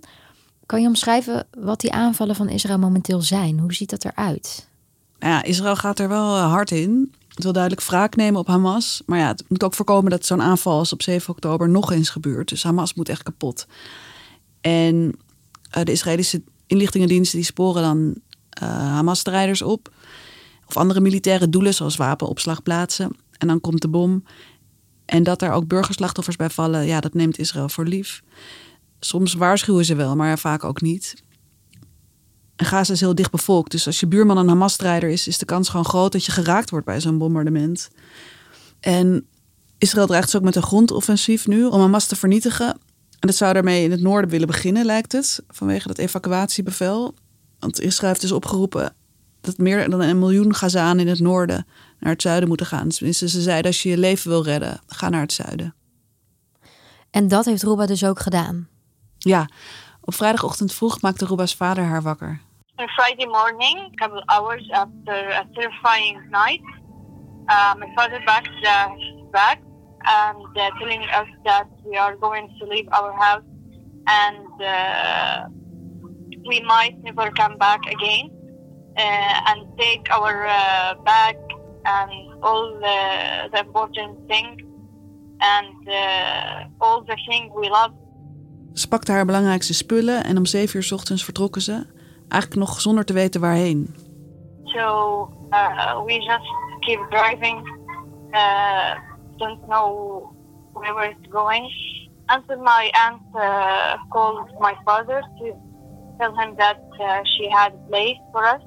Kan 0.65 0.81
je 0.81 0.87
omschrijven 0.87 1.47
wat 1.57 1.81
die 1.81 1.91
aanvallen 1.91 2.35
van 2.35 2.49
Israël 2.49 2.79
momenteel 2.79 3.21
zijn? 3.21 3.59
Hoe 3.59 3.73
ziet 3.73 3.89
dat 3.89 4.05
eruit? 4.05 4.67
Ja, 5.19 5.43
Israël 5.43 5.75
gaat 5.75 5.99
er 5.99 6.07
wel 6.07 6.35
eh, 6.35 6.51
hard 6.51 6.71
in. 6.71 7.13
Het 7.27 7.43
wil 7.43 7.53
duidelijk 7.53 7.83
wraak 7.83 8.15
nemen 8.15 8.39
op 8.39 8.47
Hamas. 8.47 9.01
Maar 9.05 9.19
ja, 9.19 9.27
het 9.27 9.43
moet 9.47 9.63
ook 9.63 9.73
voorkomen 9.73 10.11
dat 10.11 10.25
zo'n 10.25 10.41
aanval 10.41 10.77
als 10.77 10.93
op 10.93 11.01
7 11.01 11.29
oktober 11.29 11.69
nog 11.69 11.91
eens 11.91 12.09
gebeurt. 12.09 12.49
Dus 12.49 12.63
Hamas 12.63 12.93
moet 12.93 13.09
echt 13.09 13.23
kapot. 13.23 13.67
En 14.61 15.15
uh, 15.77 15.83
de 15.83 15.91
Israëlische 15.91 16.41
inlichtingendiensten 16.67 17.37
die 17.37 17.45
sporen 17.45 17.81
dan 17.81 18.15
uh, 18.63 18.69
Hamas-strijders 18.69 19.61
op. 19.61 19.93
Of 20.67 20.77
andere 20.77 20.99
militaire 20.99 21.49
doelen, 21.49 21.73
zoals 21.73 21.95
wapenopslagplaatsen. 21.95 23.15
En 23.37 23.47
dan 23.47 23.61
komt 23.61 23.81
de 23.81 23.87
bom. 23.87 24.23
En 25.05 25.23
dat 25.23 25.41
er 25.41 25.51
ook 25.51 25.67
burgerslachtoffers 25.67 26.35
bij 26.35 26.49
vallen, 26.49 26.85
ja, 26.85 26.99
dat 26.99 27.13
neemt 27.13 27.37
Israël 27.37 27.69
voor 27.69 27.85
lief. 27.85 28.23
Soms 28.99 29.33
waarschuwen 29.33 29.85
ze 29.85 29.95
wel, 29.95 30.15
maar 30.15 30.39
vaak 30.39 30.63
ook 30.63 30.81
niet. 30.81 31.23
En 32.55 32.65
Gaza 32.65 32.93
is 32.93 32.99
heel 32.99 33.15
dicht 33.15 33.31
bevolkt. 33.31 33.71
Dus 33.71 33.85
als 33.85 33.99
je 33.99 34.07
buurman 34.07 34.37
een 34.37 34.47
Hamas-strijder 34.47 35.09
is, 35.09 35.27
is 35.27 35.37
de 35.37 35.45
kans 35.45 35.69
gewoon 35.69 35.85
groot 35.85 36.11
dat 36.11 36.25
je 36.25 36.31
geraakt 36.31 36.69
wordt 36.69 36.85
bij 36.85 37.01
zo'n 37.01 37.17
bombardement. 37.17 37.89
En 38.79 39.25
Israël 39.77 40.07
dreigt 40.07 40.25
dus 40.25 40.35
ook 40.35 40.43
met 40.43 40.55
een 40.55 40.63
grondoffensief 40.63 41.47
nu 41.47 41.65
om 41.65 41.79
Hamas 41.79 42.05
te 42.05 42.15
vernietigen. 42.15 42.77
En 43.21 43.27
dat 43.27 43.35
zou 43.35 43.53
daarmee 43.53 43.83
in 43.83 43.91
het 43.91 44.01
noorden 44.01 44.29
willen 44.29 44.47
beginnen, 44.47 44.85
lijkt 44.85 45.11
het, 45.11 45.43
vanwege 45.47 45.87
dat 45.87 45.97
evacuatiebevel. 45.97 47.13
Want 47.59 47.79
Israël 47.79 48.09
heeft 48.09 48.21
dus 48.21 48.31
opgeroepen 48.31 48.95
dat 49.41 49.57
meer 49.57 49.89
dan 49.89 50.01
een 50.01 50.19
miljoen 50.19 50.55
Gazanen 50.55 50.99
in 50.99 51.07
het 51.07 51.19
noorden 51.19 51.67
naar 51.99 52.11
het 52.11 52.21
zuiden 52.21 52.47
moeten 52.47 52.65
gaan. 52.65 52.89
Tenminste, 52.89 53.29
ze 53.29 53.41
zeiden 53.41 53.65
als 53.65 53.83
je 53.83 53.89
je 53.89 53.97
leven 53.97 54.29
wil 54.29 54.43
redden, 54.43 54.79
ga 54.87 55.09
naar 55.09 55.21
het 55.21 55.33
zuiden. 55.33 55.75
En 57.11 57.27
dat 57.27 57.45
heeft 57.45 57.63
Ruba 57.63 57.85
dus 57.85 58.05
ook 58.05 58.19
gedaan? 58.19 58.67
Ja, 59.17 59.49
op 60.01 60.13
vrijdagochtend 60.13 60.73
vroeg 60.73 61.01
maakte 61.01 61.25
Ruba's 61.25 61.55
vader 61.55 61.83
haar 61.83 62.01
wakker. 62.01 62.41
On 62.75 62.87
Friday 62.87 63.25
morning, 63.25 63.77
a 63.79 63.89
couple 63.95 64.23
hours 64.25 64.71
after 64.71 65.33
a 65.33 65.45
terrifying 65.53 66.29
night, 66.29 66.61
uh, 67.45 67.73
my 67.75 67.91
father 67.95 68.21
backed 68.25 68.61
the 68.61 69.27
back 69.31 69.57
and 70.05 70.57
uh, 70.57 70.69
telling 70.79 71.03
us 71.03 71.27
that 71.43 71.67
we 71.83 71.97
are 71.97 72.15
going 72.15 72.49
to 72.59 72.65
leave 72.65 72.87
our 72.91 73.13
house 73.13 73.43
and 74.05 74.61
uh, 74.61 75.47
we 76.45 76.61
might 76.61 76.97
never 77.03 77.29
come 77.31 77.57
back 77.57 77.81
again 77.85 78.29
uh, 78.97 79.49
and 79.49 79.77
take 79.77 80.09
our 80.11 80.47
uh, 80.47 80.95
bag 81.03 81.37
and 81.85 82.11
all 82.43 82.73
the, 82.79 83.49
the 83.53 83.59
important 83.59 84.17
things 84.27 84.61
and 85.41 85.89
uh, 85.89 86.65
all 86.81 87.01
the 87.03 87.17
things 87.27 87.51
we 87.55 87.69
love 87.69 87.93
Ze 88.73 88.87
pakte 88.87 89.11
haar 89.11 89.25
belangrijkste 89.25 89.73
spullen 89.73 90.23
en 90.23 90.37
om 90.37 90.45
zeven 90.45 90.75
uur 90.75 90.83
's 90.83 90.91
ochtends 90.91 91.23
vertrokken 91.23 91.61
ze. 91.61 91.85
Eigenlijk 92.29 92.55
nog 92.61 92.81
zonder 92.81 93.05
te 93.05 93.13
weten 93.13 93.41
waarheen. 93.41 93.95
So 94.63 94.83
uh, 95.49 96.03
we 96.05 96.13
just 96.13 96.47
keep 96.79 97.09
driving. 97.09 97.79
Don't 99.41 99.67
know 99.67 99.87
where 100.73 100.93
we're 100.93 101.29
going. 101.29 101.65
Until 102.25 102.57
my 102.57 102.91
aunt 103.05 103.21
uh, 103.33 103.97
called 104.09 104.49
my 104.59 104.75
father 104.85 105.19
to 105.39 105.45
tell 106.17 106.33
him 106.39 106.55
that 106.55 106.79
uh, 106.99 107.23
she 107.23 107.49
had 107.49 107.71
a 107.73 107.87
place 107.89 108.19
for 108.31 108.43
us. 108.55 108.61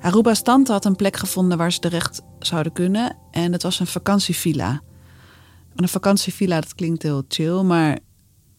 Aruba's 0.00 0.42
tante 0.42 0.72
had 0.72 0.84
een 0.84 0.96
plek 0.96 1.16
gevonden 1.16 1.58
waar 1.58 1.72
ze 1.72 1.78
terecht 1.78 2.22
zouden 2.38 2.72
kunnen. 2.72 3.16
En 3.30 3.50
dat 3.50 3.62
was 3.62 3.80
een 3.80 3.86
vakantievilla. 3.86 4.70
En 5.76 5.82
een 5.82 5.88
vakantievilla, 5.88 6.60
dat 6.60 6.74
klinkt 6.74 7.02
heel 7.02 7.22
chill, 7.28 7.62
maar 7.62 7.98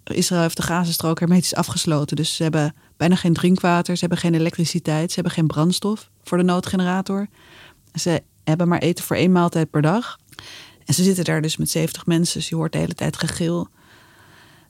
Israël 0.03 0.41
heeft 0.41 0.57
de 0.57 0.63
Gazastrook 0.63 1.19
hermetisch 1.19 1.55
afgesloten. 1.55 2.15
Dus 2.15 2.35
ze 2.35 2.43
hebben 2.43 2.75
bijna 2.97 3.15
geen 3.15 3.33
drinkwater, 3.33 3.93
ze 3.93 3.99
hebben 3.99 4.17
geen 4.17 4.33
elektriciteit, 4.33 5.09
ze 5.09 5.15
hebben 5.15 5.33
geen 5.33 5.47
brandstof 5.47 6.09
voor 6.23 6.37
de 6.37 6.43
noodgenerator. 6.43 7.27
Ze 7.93 8.23
hebben 8.43 8.67
maar 8.67 8.79
eten 8.79 9.03
voor 9.03 9.15
één 9.15 9.31
maaltijd 9.31 9.69
per 9.69 9.81
dag. 9.81 10.17
En 10.89 10.95
ze 10.95 11.03
zitten 11.03 11.23
daar 11.23 11.41
dus 11.41 11.57
met 11.57 11.69
70 11.69 12.05
mensen, 12.05 12.39
dus 12.39 12.49
je 12.49 12.55
hoort 12.55 12.71
de 12.71 12.77
hele 12.77 12.93
tijd 12.93 13.17
gegil. 13.17 13.67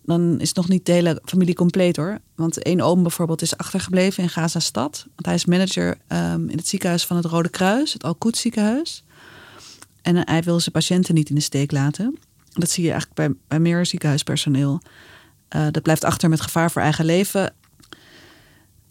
Dan 0.03 0.39
is 0.39 0.53
nog 0.53 0.67
niet 0.67 0.85
de 0.85 0.91
hele 0.91 1.21
familie 1.25 1.55
compleet 1.55 1.95
hoor. 1.95 2.19
Want 2.35 2.63
één 2.63 2.81
oom 2.81 3.01
bijvoorbeeld 3.01 3.41
is 3.41 3.57
achtergebleven 3.57 4.23
in 4.23 4.29
Gaza-stad. 4.29 5.05
Want 5.15 5.25
hij 5.25 5.33
is 5.35 5.45
manager 5.45 5.97
um, 6.07 6.49
in 6.49 6.57
het 6.57 6.67
ziekenhuis 6.67 7.05
van 7.05 7.15
het 7.15 7.25
Rode 7.25 7.49
Kruis, 7.49 7.93
het 7.93 8.03
Al-Quds 8.03 8.41
ziekenhuis. 8.41 9.03
En 10.01 10.27
hij 10.27 10.43
wil 10.43 10.59
zijn 10.59 10.71
patiënten 10.71 11.15
niet 11.15 11.29
in 11.29 11.35
de 11.35 11.41
steek 11.41 11.71
laten. 11.71 12.17
Dat 12.49 12.69
zie 12.69 12.83
je 12.83 12.91
eigenlijk 12.91 13.19
bij, 13.19 13.37
bij 13.47 13.59
meer 13.59 13.85
ziekenhuispersoneel. 13.85 14.81
Uh, 15.55 15.67
dat 15.71 15.83
blijft 15.83 16.03
achter 16.03 16.29
met 16.29 16.41
gevaar 16.41 16.71
voor 16.71 16.81
eigen 16.81 17.05
leven. 17.05 17.53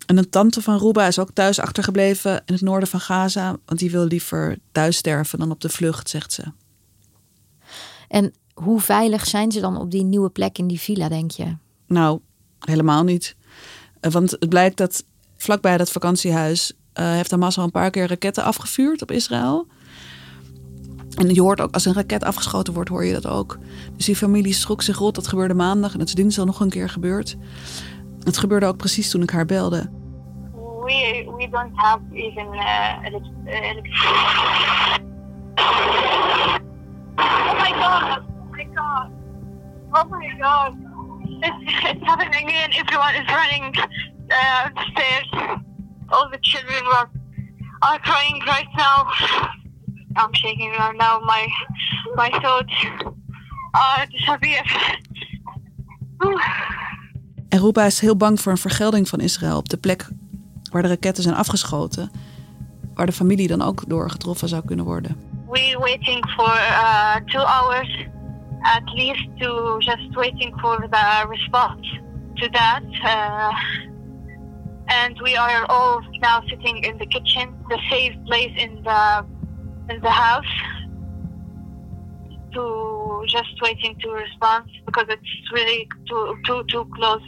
En 0.07 0.17
een 0.17 0.31
tante 0.31 0.63
van 0.63 0.79
Ruba 0.79 1.07
is 1.07 1.19
ook 1.19 1.31
thuis 1.33 1.59
achtergebleven 1.59 2.43
in 2.47 2.55
het 2.55 2.63
noorden 2.63 2.89
van 2.89 3.01
Gaza. 3.01 3.57
Want 3.65 3.81
die 3.81 3.91
wil 3.91 4.05
liever 4.05 4.59
thuis 4.73 4.97
sterven 4.97 5.39
dan 5.39 5.51
op 5.51 5.61
de 5.61 5.69
vlucht, 5.69 6.09
zegt 6.09 6.33
ze. 6.33 6.43
En 8.09 8.35
hoe 8.55 8.81
veilig 8.81 9.27
zijn 9.27 9.53
ze 9.53 9.61
dan 9.61 9.77
op 9.77 9.91
die 9.91 10.05
nieuwe 10.05 10.31
plek 10.31 10.59
in 10.59 10.67
die 10.67 10.81
villa, 10.81 11.09
denk 11.09 11.31
je? 11.31 11.57
Nou, 11.87 12.21
helemaal 12.59 13.05
niet. 13.05 13.37
Uh, 14.01 14.13
want 14.13 14.31
het 14.31 14.49
blijkt 14.49 14.77
dat 14.77 15.05
vlakbij 15.37 15.77
dat 15.77 15.91
vakantiehuis 15.91 16.73
uh, 16.73 17.11
heeft 17.11 17.31
Hamas 17.31 17.59
al 17.59 17.65
een 17.65 17.71
paar 17.71 17.91
keer 17.91 18.09
raketten 18.09 18.45
afgevuurd 18.45 19.03
op 19.03 19.11
Israël. 19.11 19.67
En 21.17 21.35
je 21.35 21.41
hoort 21.41 21.61
ook, 21.61 21.75
als 21.75 21.85
een 21.85 21.95
raket 21.95 22.25
afgeschoten 22.25 22.75
wordt, 22.75 22.89
hoor 22.89 23.05
je 23.05 23.13
dat 23.13 23.27
ook. 23.27 23.59
Dus 23.97 24.05
die 24.05 24.17
familie 24.17 24.53
schrok 24.53 24.83
zich 24.83 24.99
rot. 24.99 25.15
Dat 25.15 25.29
gebeurde 25.29 25.55
maandag 25.55 25.93
en 25.93 25.99
het 25.99 26.09
is 26.09 26.15
dinsdag 26.15 26.45
nog 26.45 26.61
een 26.61 26.71
keer 26.71 26.89
gebeurd. 26.89 27.37
Het 28.23 28.39
gebeurde 28.39 28.67
ook 28.67 28.77
precies 28.77 29.11
toen 29.11 29.23
ik 29.23 29.31
haar 29.31 29.47
belde. 29.47 29.91
We, 30.85 31.33
we 31.37 31.49
don't 31.51 31.73
have 31.75 32.01
even 32.13 32.55
uh, 32.55 33.05
electricity. 33.05 34.09
Oh 37.49 37.55
my 37.55 37.71
god! 37.71 38.25
Oh 38.29 38.51
my 38.57 38.65
god! 38.75 39.09
Oh 39.95 40.05
my 40.05 40.29
god! 40.39 40.73
It's, 41.47 41.73
it's 41.91 42.05
happening 42.05 42.45
again. 42.45 42.71
Everyone 42.73 43.15
is 43.15 43.27
running 43.41 43.75
uh, 44.31 44.69
upstairs. 44.69 45.29
All 46.11 46.29
the 46.31 46.39
children 46.41 46.85
were, 46.85 47.09
are 47.83 47.99
crying 48.01 48.43
right 48.47 48.69
now. 48.77 49.07
I'm 50.17 50.35
shaking 50.35 50.71
right 50.71 50.97
now. 50.97 51.21
My 51.21 51.47
my 52.17 52.31
thoughts 52.41 52.75
are 53.73 54.07
disappear. 54.11 54.63
En 57.49 57.59
Ruba 57.61 57.85
is 57.85 58.01
heel 58.01 58.17
bang 58.17 58.41
voor 58.41 58.53
een 58.53 58.59
vergelding 58.59 59.09
van 59.09 59.21
Israël 59.21 59.57
op 59.57 59.69
de 59.69 59.77
plek 59.77 60.09
waar 60.71 60.83
de 60.83 60.89
raketten 60.89 61.23
zijn 61.23 61.35
afgeschoten, 61.35 62.11
waar 62.95 63.07
de 63.07 63.13
familie 63.13 63.49
dan 63.49 63.63
ook 63.63 63.89
door 63.89 64.11
getroffen 64.11 64.49
zou 64.49 64.65
kunnen 64.65 64.85
worden. 64.85 65.28
We're 65.49 65.81
waiting 65.81 66.23
for 66.37 66.51
uh, 66.51 67.21
two 67.33 67.39
hours 67.39 67.89
at 68.65 68.85
least 68.95 69.23
to 69.41 69.79
just 69.81 70.15
waiting 70.15 70.53
for 70.61 70.79
the 70.79 71.27
response 71.27 71.87
to 72.37 72.51
that. 72.51 72.85
Uh, 73.03 73.53
and 74.89 75.19
we 75.23 75.37
are 75.37 75.65
all 75.71 76.03
now 76.21 76.43
sitting 76.51 76.85
in 76.85 76.99
the 76.99 77.07
kitchen, 77.07 77.55
the 77.71 77.79
safe 77.91 78.15
place 78.27 78.53
in 78.59 78.83
the 78.83 79.27
in 79.91 80.01
the 80.03 80.11
house 80.11 80.55
to 82.53 83.25
just 83.29 83.55
waiting 83.63 83.97
to 84.01 84.11
respond 84.11 84.69
because 84.85 85.07
it's 85.09 85.53
really 85.53 85.89
too 86.09 86.37
too 86.47 86.63
too 86.69 86.85
close 86.95 87.23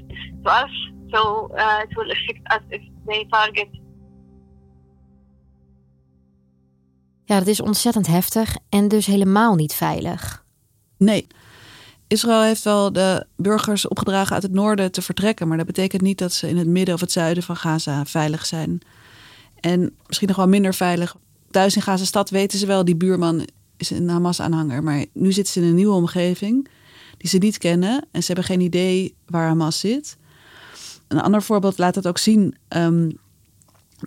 to 0.45 0.50
us. 0.50 0.71
So 1.12 1.50
uh, 1.57 1.85
it 1.85 1.97
will 1.97 2.11
affect 2.11 2.43
us 2.50 2.62
if 2.71 2.83
they 3.07 3.25
target. 3.33 3.69
Ja, 7.31 7.39
dat 7.39 7.47
is 7.47 7.61
ontzettend 7.61 8.07
heftig 8.07 8.57
en 8.69 8.89
dus 8.89 9.07
helemaal 9.07 9.55
niet 9.55 9.75
veilig. 9.75 10.45
Nee. 10.97 11.27
Israël 12.07 12.43
heeft 12.43 12.63
wel 12.63 12.93
de 12.93 13.27
burgers 13.37 13.89
opgedragen 13.89 14.35
uit 14.35 14.43
het 14.43 14.53
noorden 14.53 14.93
te 14.93 15.03
vertrekken, 15.03 15.49
maar 15.49 15.57
dat 15.57 15.67
betekent 15.67 16.03
niet 16.03 16.19
dat 16.19 16.33
ze 16.33 16.49
in 16.49 16.57
het 16.57 16.67
midden 16.67 16.95
of 16.95 17.01
het 17.01 17.13
zuiden 17.13 17.43
van 17.43 17.57
Gaza 17.57 18.05
veilig 18.05 18.47
zijn. 18.47 18.81
En 19.61 19.97
misschien 20.07 20.29
nog 20.29 20.37
wel 20.37 20.49
minder 20.49 20.75
veilig 20.75 21.17
thuis 21.51 21.77
in 21.77 21.83
Gaza-stad 21.83 22.31
weten 22.31 22.59
ze 22.59 22.67
wel, 22.67 22.85
die 22.85 22.97
buurman 22.97 23.47
is 23.77 23.91
een 23.91 24.09
Hamas-aanhanger. 24.09 24.83
Maar 24.83 25.05
nu 25.13 25.33
zitten 25.33 25.53
ze 25.53 25.61
in 25.61 25.67
een 25.67 25.75
nieuwe 25.75 25.95
omgeving 25.95 26.69
die 27.17 27.29
ze 27.29 27.39
niet 27.39 27.59
kennen. 27.59 28.07
En 28.11 28.21
ze 28.21 28.27
hebben 28.27 28.45
geen 28.45 28.61
idee 28.61 29.15
waar 29.27 29.47
Hamas 29.47 29.79
zit. 29.79 30.17
Een 31.09 31.21
ander 31.21 31.43
voorbeeld 31.43 31.79
laat 31.79 31.95
het 31.95 32.07
ook 32.07 32.19
zien. 32.19 32.57
Um, 32.69 33.19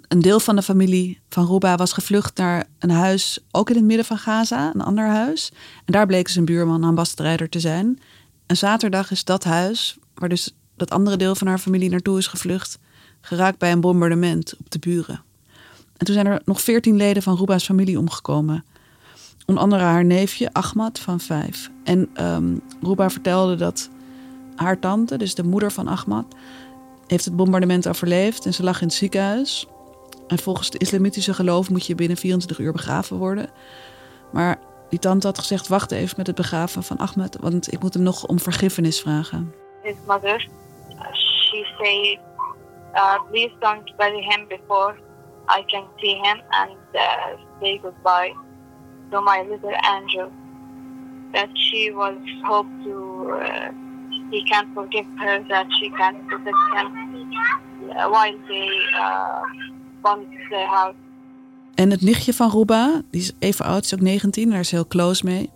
een 0.07 0.21
deel 0.21 0.39
van 0.39 0.55
de 0.55 0.61
familie 0.61 1.19
van 1.29 1.47
Ruba 1.47 1.75
was 1.75 1.93
gevlucht 1.93 2.37
naar 2.37 2.65
een 2.79 2.89
huis, 2.89 3.39
ook 3.51 3.69
in 3.69 3.75
het 3.75 3.85
midden 3.85 4.05
van 4.05 4.17
Gaza, 4.17 4.71
een 4.73 4.81
ander 4.81 5.07
huis. 5.07 5.51
En 5.85 5.93
daar 5.93 6.05
bleek 6.05 6.27
zijn 6.27 6.45
buurman 6.45 6.83
ambassadrijder 6.83 7.49
te 7.49 7.59
zijn. 7.59 7.99
En 8.45 8.57
zaterdag 8.57 9.11
is 9.11 9.23
dat 9.23 9.43
huis, 9.43 9.97
waar 10.13 10.29
dus 10.29 10.55
dat 10.75 10.89
andere 10.89 11.17
deel 11.17 11.35
van 11.35 11.47
haar 11.47 11.57
familie 11.57 11.89
naartoe 11.89 12.17
is 12.17 12.27
gevlucht, 12.27 12.79
geraakt 13.21 13.57
bij 13.57 13.71
een 13.71 13.81
bombardement 13.81 14.53
op 14.59 14.71
de 14.71 14.79
buren. 14.79 15.21
En 15.97 16.05
toen 16.05 16.13
zijn 16.15 16.27
er 16.27 16.41
nog 16.45 16.61
veertien 16.61 16.95
leden 16.95 17.23
van 17.23 17.37
Ruba's 17.37 17.65
familie 17.65 17.99
omgekomen. 17.99 18.65
Onder 19.45 19.63
andere 19.63 19.83
haar 19.83 20.05
neefje 20.05 20.53
Ahmad 20.53 20.99
van 20.99 21.19
vijf. 21.19 21.69
En 21.83 22.09
um, 22.25 22.61
Ruba 22.81 23.09
vertelde 23.09 23.55
dat 23.55 23.89
haar 24.55 24.79
tante, 24.79 25.17
dus 25.17 25.35
de 25.35 25.43
moeder 25.43 25.71
van 25.71 25.87
Ahmad, 25.87 26.35
heeft 27.07 27.25
het 27.25 27.35
bombardement 27.35 27.87
overleefd 27.87 28.45
en 28.45 28.53
ze 28.53 28.63
lag 28.63 28.81
in 28.81 28.87
het 28.87 28.95
ziekenhuis. 28.95 29.67
En 30.33 30.39
volgens 30.39 30.67
het 30.67 30.81
islamitische 30.81 31.33
geloof 31.33 31.69
moet 31.69 31.85
je 31.85 31.95
binnen 31.95 32.17
24 32.17 32.59
uur 32.59 32.71
begraven 32.71 33.17
worden. 33.17 33.49
Maar 34.31 34.59
die 34.89 34.99
tante 34.99 35.27
had 35.27 35.39
gezegd: 35.39 35.67
wacht 35.67 35.91
even 35.91 36.13
met 36.17 36.27
het 36.27 36.35
begraven 36.35 36.83
van 36.83 36.97
Ahmed, 36.97 37.37
want 37.39 37.73
ik 37.73 37.79
moet 37.79 37.93
hem 37.93 38.03
nog 38.03 38.25
om 38.25 38.39
vergiffenis 38.39 39.01
vragen. 39.01 39.53
His 39.81 39.95
mother, 40.07 40.47
she 41.13 41.65
said, 41.77 42.19
uh, 42.93 43.19
please 43.31 43.53
don't 43.59 43.95
bury 43.97 44.21
him 44.21 44.47
before 44.47 44.95
I 45.59 45.63
can 45.65 45.83
see 45.95 46.15
him 46.15 46.41
and 46.49 46.77
uh, 46.93 47.01
say 47.59 47.79
goodbye 47.83 48.35
to 49.09 49.21
my 49.21 49.45
little 49.49 49.77
angel. 49.97 50.31
That 51.31 51.49
she 51.53 51.91
was 51.95 52.15
hope 52.41 52.69
to 52.83 53.29
uh, 53.29 53.69
he 54.31 54.43
can 54.43 54.71
forgive 54.73 55.07
her, 55.19 55.45
that 55.49 55.67
she 55.79 55.89
can 55.89 56.27
protect 56.27 56.57
him 56.75 56.87
uh, 57.89 58.09
while 58.09 58.37
they 58.47 58.69
the 60.49 60.65
house. 60.69 60.95
En 61.75 61.91
het 61.91 62.01
nichtje 62.01 62.33
van 62.33 62.49
Ruba, 62.49 63.01
die 63.11 63.21
is 63.21 63.31
even 63.39 63.65
oud, 63.65 63.83
is 63.83 63.93
ook 63.93 64.01
19, 64.01 64.49
daar 64.49 64.59
is 64.59 64.71
heel 64.71 64.87
close 64.87 65.25
mee. 65.25 65.49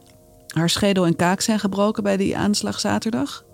Haar 0.47 0.69
schedel 0.69 1.05
en 1.05 1.15
kaak 1.15 1.41
zijn 1.41 1.59
gebroken 1.59 2.03
bij 2.03 2.17
die 2.17 2.37
aanslag 2.37 2.79
zaterdag. 2.79 3.45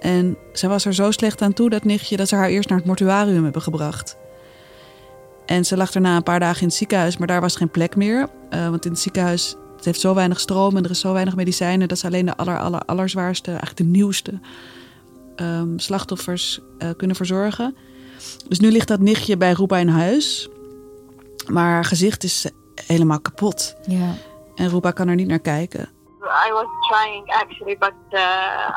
En 0.00 0.36
zij 0.52 0.68
was 0.68 0.84
er 0.84 0.94
zo 0.94 1.10
slecht 1.10 1.42
aan 1.42 1.52
toe, 1.52 1.70
dat 1.70 1.84
nichtje, 1.84 2.16
dat 2.16 2.28
ze 2.28 2.36
haar 2.36 2.48
eerst 2.48 2.68
naar 2.68 2.78
het 2.78 2.86
mortuarium 2.86 3.42
hebben 3.44 3.62
gebracht. 3.62 4.16
En 5.46 5.64
ze 5.64 5.76
lag 5.76 5.90
daarna 5.90 6.16
een 6.16 6.22
paar 6.22 6.40
dagen 6.40 6.60
in 6.60 6.66
het 6.66 6.76
ziekenhuis, 6.76 7.16
maar 7.16 7.26
daar 7.26 7.40
was 7.40 7.56
geen 7.56 7.70
plek 7.70 7.96
meer. 7.96 8.28
Uh, 8.50 8.68
want 8.68 8.84
in 8.84 8.90
het 8.90 9.00
ziekenhuis 9.00 9.56
het 9.76 9.84
heeft 9.84 10.00
zo 10.00 10.14
weinig 10.14 10.40
stroom 10.40 10.76
en 10.76 10.84
er 10.84 10.90
is 10.90 11.00
zo 11.00 11.12
weinig 11.12 11.36
medicijnen 11.36 11.88
dat 11.88 11.98
ze 11.98 12.06
alleen 12.06 12.26
de 12.26 12.36
aller, 12.36 12.58
aller, 12.58 12.80
allerzwaarste, 12.80 13.50
eigenlijk 13.50 13.76
de 13.76 13.84
nieuwste 13.84 14.40
um, 15.36 15.78
slachtoffers 15.78 16.60
uh, 16.78 16.88
kunnen 16.96 17.16
verzorgen. 17.16 17.74
Dus 18.48 18.60
nu 18.60 18.70
ligt 18.70 18.88
dat 18.88 19.00
nichtje 19.00 19.36
bij 19.36 19.52
Ruba 19.52 19.78
in 19.78 19.88
huis. 19.88 20.48
Maar 21.46 21.70
haar 21.70 21.84
gezicht 21.84 22.24
is 22.24 22.50
helemaal 22.86 23.20
kapot. 23.20 23.76
Ja. 23.86 24.14
En 24.54 24.68
Ruba 24.68 24.90
kan 24.90 25.08
er 25.08 25.14
niet 25.14 25.28
naar 25.28 25.40
kijken. 25.40 25.88
I 26.48 26.52
was 26.52 26.66
trying 26.88 27.28
actually, 27.28 27.76
but 27.78 27.94
uh, 28.10 28.20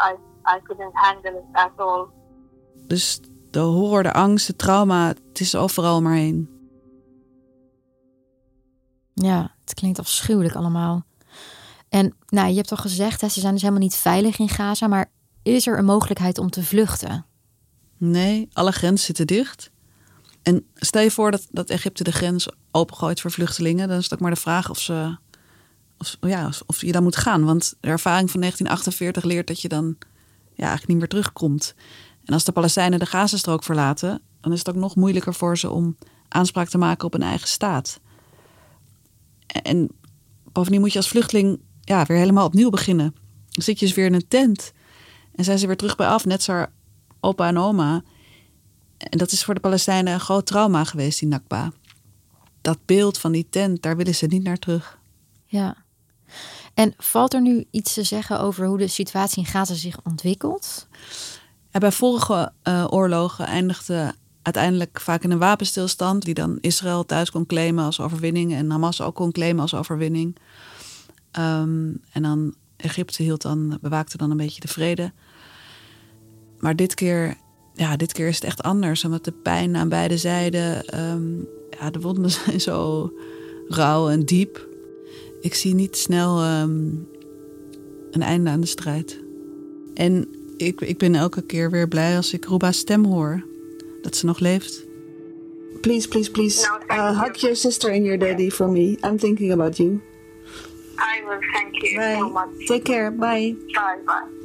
I, 0.10 0.16
I 0.56 0.60
couldn't 0.64 0.94
handle 0.94 1.32
it 1.32 1.44
at 1.54 1.72
all. 1.76 2.06
Dus 2.88 3.20
de 3.52 3.60
horror, 3.60 4.04
de 4.04 4.14
angst, 4.14 4.48
het 4.48 4.58
trauma, 4.58 5.08
het 5.08 5.40
is 5.40 5.56
overal 5.56 6.02
maar 6.02 6.14
heen. 6.14 6.50
Ja, 9.14 9.56
het 9.62 9.74
klinkt 9.74 10.00
afschuwelijk 10.00 10.56
allemaal. 10.56 11.06
En 11.90 12.16
nou, 12.28 12.50
je 12.50 12.56
hebt 12.56 12.72
al 12.72 12.78
gezegd, 12.78 13.22
hè, 13.22 13.28
ze 13.28 13.40
zijn 13.40 13.54
dus 13.54 13.62
helemaal 13.62 13.84
niet 13.84 13.96
veilig 13.96 14.40
in 14.40 14.50
Gaza. 14.50 14.88
Maar 14.88 15.12
is 15.44 15.68
er 15.68 15.78
een 15.78 15.86
mogelijkheid 15.86 16.38
om 16.38 16.50
te 16.50 16.64
vluchten? 16.64 17.26
Nee, 18.05 18.50
alle 18.53 18.72
grenzen 18.72 19.05
zitten 19.05 19.27
dicht. 19.27 19.72
En 20.41 20.65
stel 20.75 21.01
je 21.01 21.12
voor 21.12 21.31
dat, 21.31 21.48
dat 21.51 21.69
Egypte 21.69 22.03
de 22.03 22.12
grens 22.12 22.48
opengooit 22.72 23.22
voor 23.22 23.31
vluchtelingen, 23.31 23.88
dan 23.88 23.98
is 23.98 24.03
het 24.03 24.13
ook 24.13 24.19
maar 24.19 24.33
de 24.33 24.39
vraag 24.39 24.69
of, 24.69 24.79
ze, 24.79 25.17
of, 25.98 26.17
ja, 26.22 26.50
of 26.65 26.81
je 26.81 26.91
dan 26.91 27.03
moet 27.03 27.15
gaan. 27.15 27.45
Want 27.45 27.75
de 27.79 27.88
ervaring 27.88 28.31
van 28.31 28.39
1948 28.39 29.24
leert 29.24 29.48
dat 29.48 29.62
je 29.62 29.67
dan 29.67 29.95
ja, 30.53 30.63
eigenlijk 30.63 30.88
niet 30.88 30.98
meer 30.98 31.07
terugkomt. 31.07 31.75
En 32.25 32.33
als 32.33 32.43
de 32.43 32.51
Palestijnen 32.51 33.00
de 33.00 33.05
Gazastrook 33.05 33.63
verlaten, 33.63 34.22
dan 34.41 34.51
is 34.51 34.60
het 34.60 34.69
ook 34.69 34.75
nog 34.75 34.95
moeilijker 34.95 35.33
voor 35.33 35.57
ze 35.57 35.69
om 35.69 35.98
aanspraak 36.27 36.69
te 36.69 36.77
maken 36.77 37.05
op 37.05 37.13
een 37.13 37.22
eigen 37.22 37.48
staat. 37.48 38.00
En 39.48 39.89
bovendien 40.51 40.81
moet 40.81 40.91
je 40.91 40.98
als 40.98 41.07
vluchteling 41.07 41.60
ja, 41.81 42.05
weer 42.05 42.17
helemaal 42.17 42.45
opnieuw 42.45 42.69
beginnen. 42.69 43.15
Dan 43.50 43.63
zit 43.63 43.79
je 43.79 43.86
dus 43.86 43.95
weer 43.95 44.05
in 44.05 44.13
een 44.13 44.27
tent 44.27 44.72
en 45.36 45.43
zijn 45.43 45.60
ze 45.60 45.67
weer 45.67 45.77
terug 45.77 45.95
bij 45.95 46.07
af, 46.07 46.25
net 46.25 46.43
zoals 46.43 46.67
opa 47.24 47.48
en 47.48 47.58
oma. 47.58 48.03
En 48.98 49.18
dat 49.18 49.32
is 49.32 49.44
voor 49.44 49.53
de 49.53 49.60
Palestijnen 49.60 50.13
een 50.13 50.20
groot 50.20 50.46
trauma 50.46 50.84
geweest, 50.84 51.20
die 51.20 51.27
Nakba. 51.27 51.72
Dat 52.62 52.77
beeld 52.86 53.18
van 53.18 53.32
die 53.32 53.48
tent, 53.50 53.82
daar 53.82 53.98
willen 53.98 54.15
ze 54.15 54.25
niet 54.25 54.44
naar 54.44 54.58
terug. 54.58 55.00
Ja. 55.46 55.75
En 56.74 56.94
valt 56.98 57.34
er 57.34 57.42
nu 57.42 57.65
iets 57.72 57.94
te 57.94 58.03
zeggen 58.03 58.39
over 58.39 58.65
hoe 58.65 58.77
de 58.77 58.88
situatie 58.88 59.44
in 59.44 59.50
Gaza 59.50 59.74
zich 59.74 59.98
ontwikkelt? 60.03 60.88
Bij 61.72 61.92
vorige 61.92 62.51
uh, 62.63 62.86
oorlogen 62.89 63.46
eindigde 63.46 64.13
uiteindelijk 64.42 65.00
vaak 65.01 65.24
in 65.24 65.32
een 65.32 65.38
wapenstilstand, 65.38 66.24
die 66.24 66.34
dan 66.34 66.58
Israël 66.62 67.06
thuis 67.06 67.32
kon 67.32 67.46
claimen 67.46 67.86
als 67.86 68.00
overwinning 68.00 68.53
en 68.53 68.70
Hamas 68.70 69.01
ook 69.01 69.15
kon 69.15 69.32
claimen 69.32 69.62
als 69.62 69.74
overwinning. 69.74 70.38
Um, 71.39 72.01
en 72.12 72.22
dan 72.22 72.56
Egypte 72.77 73.24
hield 73.24 73.42
dan, 73.42 73.77
bewaakte 73.82 74.18
dan 74.18 74.32
een 74.32 74.38
beetje 74.38 74.62
de 74.62 74.68
vrede. 74.68 75.12
Maar 76.63 76.75
dit 76.75 76.93
keer, 76.93 77.36
ja, 77.74 77.96
dit 77.96 78.13
keer 78.13 78.27
is 78.27 78.36
het 78.36 78.43
echt 78.43 78.62
anders. 78.62 79.05
Omdat 79.05 79.25
de 79.25 79.32
pijn 79.32 79.75
aan 79.75 79.89
beide 79.89 80.17
zijden, 80.17 81.00
um, 81.00 81.48
ja, 81.79 81.89
de 81.89 82.00
wonden 82.00 82.29
zijn 82.46 82.62
zo 82.62 83.10
rauw 83.67 84.10
en 84.10 84.25
diep. 84.25 84.67
Ik 85.41 85.53
zie 85.53 85.74
niet 85.74 85.98
snel 85.98 86.43
um, 86.43 87.08
een 88.12 88.22
einde 88.22 88.50
aan 88.50 88.62
de 88.62 88.67
strijd. 88.67 89.20
En 89.93 90.27
ik, 90.58 90.82
ik 90.82 90.98
ben 90.98 91.15
elke 91.15 91.41
keer 91.41 91.72
weer 91.72 91.88
blij 91.88 92.15
als 92.15 92.34
ik 92.34 92.46
Ruba's 92.46 92.77
stem 92.77 93.05
hoor. 93.05 93.43
Dat 94.01 94.15
ze 94.15 94.25
nog 94.25 94.39
leeft. 94.39 94.86
Please, 95.82 96.08
please, 96.08 96.32
please. 96.32 96.67
No, 96.88 96.96
uh, 96.96 97.22
hug 97.24 97.36
your 97.36 97.55
sister 97.55 97.91
and 97.91 98.03
your 98.03 98.20
daddy 98.20 98.50
for 98.50 98.70
me. 98.70 98.98
I'm 99.01 99.17
thinking 99.17 99.51
about 99.51 99.77
you. 99.77 100.01
I 100.98 101.24
will 101.27 101.50
thank 101.51 101.75
you 101.75 101.96
bye. 101.98 102.17
so 102.20 102.29
much. 102.29 102.67
Take 102.67 102.84
care. 102.84 103.12
Bye. 103.12 103.55
Bye, 103.74 104.00
bye. 104.05 104.43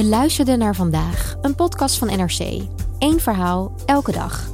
Je 0.00 0.06
luisterde 0.06 0.56
naar 0.56 0.74
vandaag, 0.74 1.36
een 1.42 1.54
podcast 1.54 1.98
van 1.98 2.08
NRC. 2.08 2.62
Eén 2.98 3.20
verhaal, 3.20 3.72
elke 3.86 4.12
dag. 4.12 4.50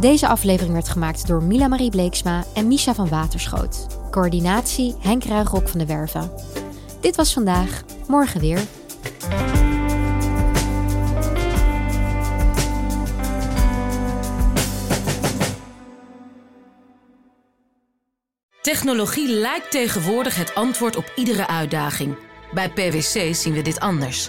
Deze 0.00 0.28
aflevering 0.28 0.72
werd 0.72 0.88
gemaakt 0.88 1.26
door 1.26 1.42
Mila 1.42 1.68
Marie 1.68 1.90
Bleeksma 1.90 2.44
en 2.54 2.66
Misha 2.66 2.94
van 2.94 3.08
Waterschoot. 3.08 3.86
Coördinatie 4.10 4.94
Henk 4.98 5.24
Ruigrok 5.24 5.68
van 5.68 5.78
de 5.78 5.86
Werven. 5.86 6.30
Dit 7.00 7.16
was 7.16 7.32
vandaag, 7.32 7.82
morgen 8.08 8.40
weer. 8.40 8.60
Technologie 18.62 19.28
lijkt 19.28 19.70
tegenwoordig 19.70 20.36
het 20.36 20.54
antwoord 20.54 20.96
op 20.96 21.12
iedere 21.16 21.46
uitdaging. 21.46 22.16
Bij 22.52 22.70
PwC 22.70 23.34
zien 23.34 23.52
we 23.52 23.62
dit 23.62 23.80
anders. 23.80 24.28